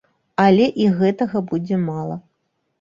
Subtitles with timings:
[0.45, 2.21] Але і гэтага будзе мала.